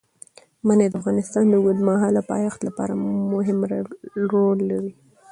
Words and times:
منی 0.67 0.87
د 0.89 0.93
افغانستان 1.01 1.43
د 1.47 1.53
اوږدمهاله 1.57 2.21
پایښت 2.31 2.59
لپاره 2.67 2.93
مهم 3.33 3.57
رول 4.33 4.59
لري. 4.71 4.91